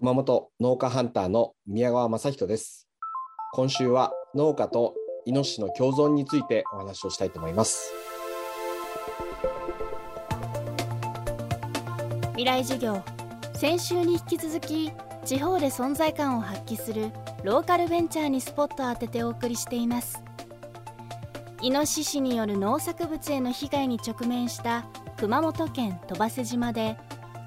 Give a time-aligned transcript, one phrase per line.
[0.00, 2.88] 熊本農家ハンターの宮川雅人です。
[3.52, 4.94] 今週は農家と
[5.26, 7.92] イノシシの共存についてお話をしたいと思います。
[12.30, 13.02] 未来授業。
[13.52, 14.90] 先週に引き続き
[15.26, 17.10] 地方で存在感を発揮する
[17.44, 20.22] ローカルベンチャーにスポットを当ててお送りしています。
[21.60, 24.86] イノシシによる農作物への被害に直面した
[25.18, 26.96] 熊本県鳥羽島で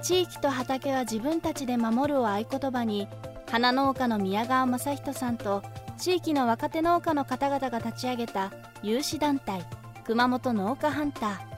[0.04, 3.08] 地域と畑は自分たちで守るを合言葉に
[3.50, 5.64] 花農家の宮川雅人さんと
[5.98, 9.66] 地域の若手農家の方々が立ち上げた有志団体
[10.04, 11.54] 熊本農家ハンター。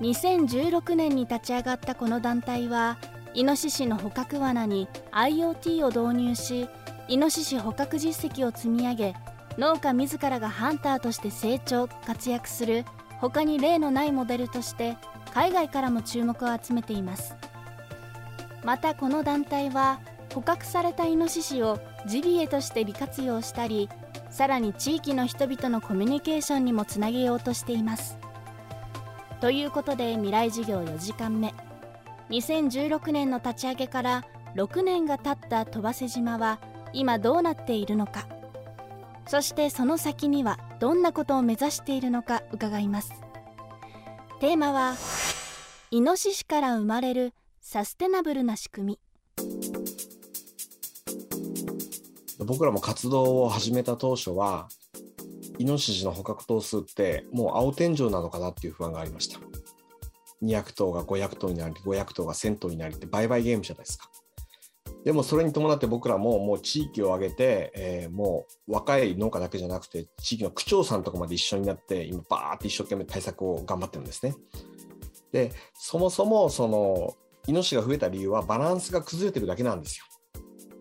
[0.00, 2.96] 2016年に立ち上がったこの団体は
[3.34, 6.68] イノシシの捕獲罠に IoT を導入し
[7.08, 9.14] イノシシ捕獲実績を積み上げ
[9.58, 12.84] 農家自らがハンターとして成長活躍する
[13.18, 14.96] 他に例のないモデルとして
[15.34, 17.36] 海外からも注目を集めています。
[18.64, 20.00] またこの団体は
[20.34, 23.88] 捕獲されたイノシシをジビエとして利活用したり
[24.30, 28.18] さらに地域の人々のコミュニケーションにもつなげようとしています。
[29.40, 31.54] ということで未来授業4時間目。
[32.28, 36.60] 2016年の立ち上げから6年が経った鳥羽島は
[36.92, 38.26] 今どうなっているのか。
[39.26, 43.12] そしてその先にはどんなことを目指しているのか伺います。
[44.40, 44.94] テーマは
[45.92, 49.26] イノシシから生まれるサステナブルな仕組み。
[52.46, 54.68] 僕らも活動を始めた当初は
[55.58, 59.40] イノシシの捕獲頭数ってもう青天井なのかなっていう不安がありました。
[60.44, 64.08] 200頭が500頭になり500頭が1000頭になりって売買ゲームじゃないですか。
[65.04, 74.36] でもそれに伴って僕らももう地域を挙げて、えー、もう若い農家だけじゃなくて地域の区長さんとかまで一緒になって今バーって一生懸命対策を頑張ってるんですね。
[75.32, 77.14] でそもそもその
[77.46, 80.04] イノシシが増えた理由はバランスが崩れてるだけなんですよ。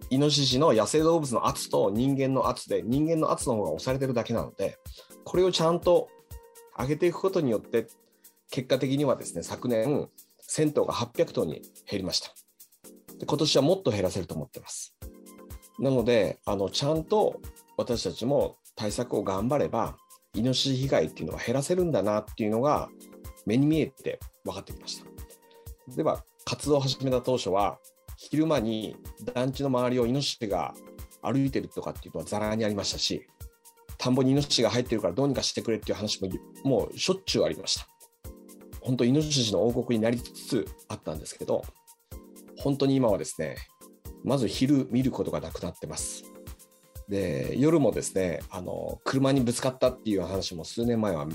[0.10, 4.78] イノシシの野生動物の圧と人間の圧で人間の圧の方が押されてるだけなので
[5.24, 6.10] これをちゃんと
[6.78, 7.88] 上げていくことによって
[8.50, 10.10] 結果的にはですね昨年
[10.50, 12.34] 1000頭が800頭に減りました。
[13.20, 14.96] で今年はもっと減らせると思ってます。
[15.80, 17.42] なので、あのちゃんと
[17.78, 19.98] 私たちも対策を頑張れば、
[20.34, 22.90] イノシシ被害っていうのは減らせるんだなっていうのが
[23.50, 25.06] 目に見えて分かってきました。
[25.96, 27.80] では、活動を始めた当初は、
[28.16, 28.96] 昼間に
[29.34, 30.76] 団地の周りをイノシシが
[31.24, 33.26] 歩いてるとかっていうのはざらにありましたし、
[33.98, 36.30] 田んぼにイノシシが入ってるからどうにかしてくれっていう話も
[36.64, 37.88] もうしょっちゅうありました。
[38.82, 41.64] 本当、イノシシの王国になりつつあったんですけど、
[42.58, 43.56] 本当に今はですね、
[44.24, 46.24] まず昼見ることがなくなってます。
[47.08, 51.28] で、夜もですね、あの、車にぶつかったっていう話も数年前は、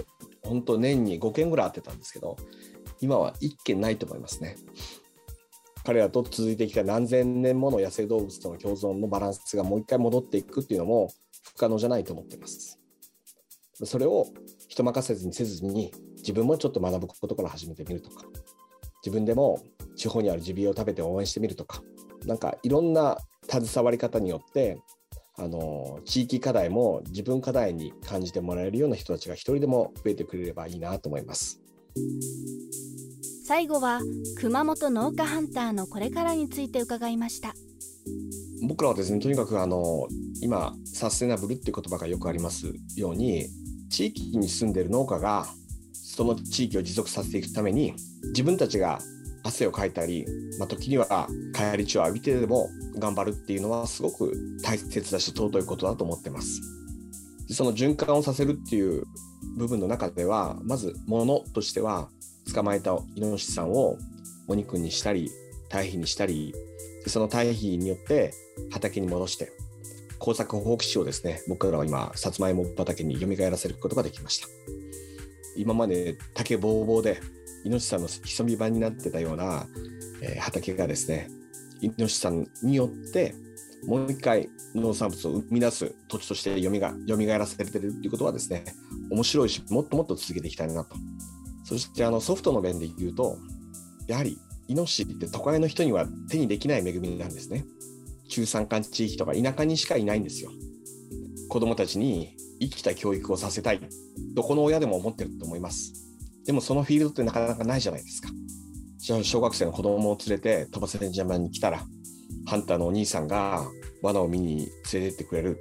[0.44, 2.36] 本当年に5件ぐらいあってたんですけど、
[3.00, 4.56] 今は1件ないと思いますね。
[5.84, 11.10] 彼らと続いてきた何千年もの野生動物との共存のバランスがもう一回戻っていくっていうのも
[11.42, 12.78] 不可能じゃないと思ってます。
[13.82, 14.26] それを
[14.68, 18.24] 人任せずにせずに自分もちょっと学ぶことから始めてみるとか、
[19.04, 19.62] 自分でも
[19.96, 21.82] 地方にあるジビエを食べて応援してみるとか、
[22.24, 24.78] なんかいろんな携わり方によって、
[25.36, 31.60] あの地域課題も自分課題に感じてもらえるような人たちが一人でも増えてくれればいいなと思います。
[33.46, 34.00] 最後は
[34.40, 37.52] 熊本農家ハンターのこれからについて伺いました
[38.66, 40.08] 僕らはですねとにかくあの
[40.40, 43.46] 今サステナブルっていう言葉がよくありますように
[43.90, 45.46] 地域に住んでいる農家が
[45.92, 47.94] その地域を持続させていくために
[48.28, 48.98] 自分たちが
[49.44, 50.26] 汗をかいたり、
[50.58, 52.68] まあ、時には帰り血を浴びてでも
[52.98, 54.32] 頑張るっていうのはすごく
[54.62, 56.60] 大切だし尊いことだと思ってます。
[57.50, 59.04] その循環をさせるっていう
[59.56, 62.08] 部分の中ではまず物としては
[62.52, 63.98] 捕まえたイノシシさんを
[64.48, 65.30] お肉にしたり
[65.68, 66.54] 堆肥にしたり
[67.06, 68.32] その堆肥によって
[68.70, 69.52] 畑に戻して
[70.18, 74.48] 耕作放棄地をですね僕らは今さつまいも畑に蘇らせることができました
[75.56, 77.20] 今まで竹ぼうぼうで
[77.64, 79.66] イノシシさんの潜み場になってたような、
[80.22, 81.28] えー、畑がですね、
[81.80, 83.34] イノシシさんによって、
[83.86, 88.64] もう一回農産物を生み出す土地としてよみが蘇らせてるっていうことはですね、
[89.10, 90.96] 面白いし、もっともっと続けていきたいなと。
[91.64, 93.38] そしてあのソフトの面で言うと、
[94.06, 94.38] やはり
[94.68, 97.64] イノシシって都会の人には手にできない恵みなんですね。
[98.28, 100.50] 中山間地域とか田舎にしかいないんですよ。
[101.48, 103.80] 子供たちに生きた教育をさせたい。
[104.34, 105.92] どこの親でも思ってると思います。
[106.46, 108.28] でもそのフィールドってなかなかないじゃないですか。
[109.22, 111.82] 小学生の子供を連れて飛ばせ島に来たら、
[112.46, 113.66] ハンターのお兄さんが
[114.02, 115.58] 罠を見に連れてってくれる。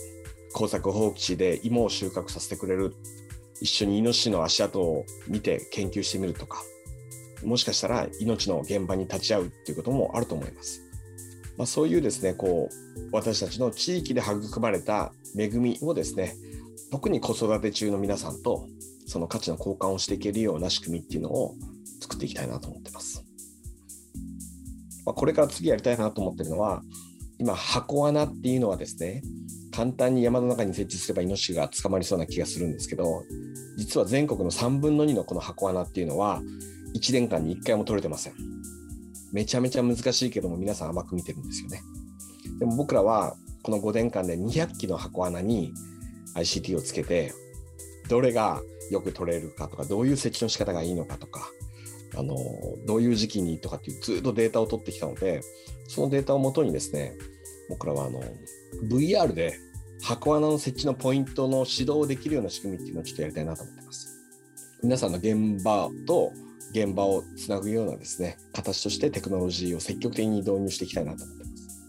[0.54, 2.96] 工作放棄地で芋を収穫させてくれる。
[3.62, 6.62] 一緒にイノシシの足跡を見て研究してみるとか、
[7.44, 10.82] もしかしたら命の現場に立ち会うっていうこともあると思います。
[11.58, 16.36] まあ、そういうですねこう私たちの地域で育まれた恵みをですね
[16.92, 18.68] 特に子育て中の皆さんと
[19.14, 21.54] その価値の交換をしていけるような仕組みっていうのを
[22.02, 23.24] 作っていきたいなと思ってます。
[25.06, 26.82] まあ、これから次やりたいなと思ってるのは
[27.38, 29.22] 今箱穴っていうのはですね
[29.72, 33.22] 簡単に山の中に設置すればイノシシが捕まりそうな気がするんですけど
[33.78, 36.42] 実は全国の3分の2のこの箱穴っていうのは
[36.96, 38.34] 1年間に1回も取れてません
[39.32, 41.84] めちゃめちゃ難しいけども皆さん甘く見てるんですよね
[42.58, 45.72] でも僕らはこの5年間で200機の箱穴に
[46.36, 47.34] ICT をつけて
[48.10, 48.62] どれが
[48.94, 51.50] よく取れるかとかどういう設置の仕方がいいのかとか
[52.16, 52.36] あの
[52.86, 55.42] どういう時期にとかっていうずっとデータを取ってきたので
[55.88, 57.14] そのデータをもとにですね
[57.70, 58.22] 僕らはあの
[58.88, 59.58] VR で
[60.04, 64.10] 箱穴の設置のポイントの指導できるような仕組みっていうのをちょっとやりたいなと思ってます。
[64.84, 66.34] 皆さんの現場と
[66.72, 71.84] 現場をつなぐようなですね形としてテクノロジーを積極的に導入していきたいなと思ってます。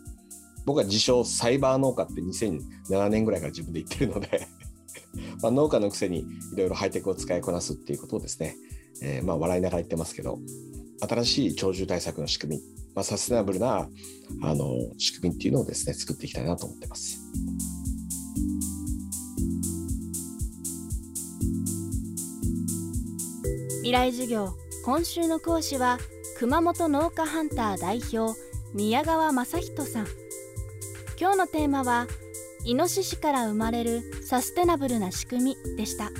[0.65, 4.47] 僕は自称サイバー農家って2007年ぐらいから自分で言ってるので
[5.43, 8.57] まあ農家のくせにいろいろハイテクを使いこなすっていうことをですね、
[9.03, 10.39] えー、まあ笑いながら言ってますけど
[11.01, 12.63] 新しい鳥獣対策の仕組み、
[12.95, 13.89] まあ、サステナブルな
[14.43, 17.21] あの仕組みっていうのをですね作っていきたいなと思ってます。
[23.85, 24.55] 未来授業。
[24.87, 25.99] 今週の講師は
[26.39, 28.39] 熊本農家ハンター代表
[28.73, 30.07] 宮川雅人さん。
[31.21, 32.07] 今日のテーマは
[32.65, 36.11] イノシシから生まれるサステナブルな仕組みでした。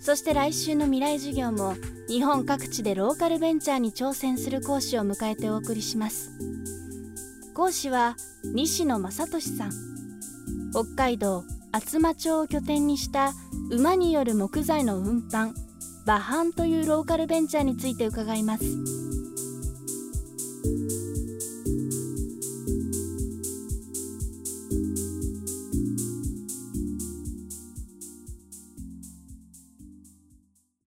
[0.00, 1.74] そして来週の未来授業も
[2.08, 6.30] 日本各地でローカルベンチャーに挑戦する講師を迎えてお送りします。
[7.54, 9.72] 講師は西野正俊さん。
[10.72, 13.32] 北海道厚真町を拠点にした
[13.70, 15.52] 馬による木材の運搬
[16.04, 18.64] 馬搬というローカルベンチャーについて伺います。